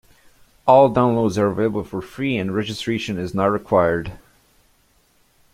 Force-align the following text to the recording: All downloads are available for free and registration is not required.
All 0.65 0.89
downloads 0.91 1.37
are 1.37 1.45
available 1.45 1.83
for 1.83 2.01
free 2.01 2.35
and 2.35 2.55
registration 2.55 3.19
is 3.19 3.35
not 3.35 3.51
required. 3.51 4.13